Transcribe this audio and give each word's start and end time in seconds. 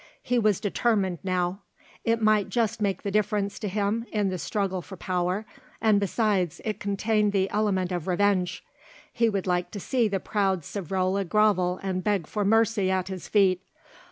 He 0.23 0.39
was 0.39 0.59
determined 0.59 1.19
now; 1.23 1.61
it 2.03 2.19
might 2.23 2.49
just 2.49 2.81
make 2.81 3.03
the 3.03 3.11
difference 3.11 3.59
to 3.59 3.67
him 3.67 4.07
in 4.11 4.29
the 4.29 4.39
struggle 4.39 4.81
for 4.81 4.97
power, 4.97 5.45
and 5.79 5.99
besides, 5.99 6.59
it 6.65 6.79
contained 6.79 7.33
the 7.33 7.47
element 7.51 7.91
of 7.91 8.07
revenge. 8.07 8.63
He 9.13 9.29
would 9.29 9.45
like 9.45 9.69
to 9.69 9.79
see 9.79 10.07
the 10.07 10.19
proud 10.19 10.61
Savrola 10.63 11.23
grovel 11.23 11.79
and 11.83 12.03
beg 12.03 12.25
for 12.25 12.43
mercy 12.43 12.89
at 12.89 13.09
his 13.09 13.27
feet. 13.27 13.61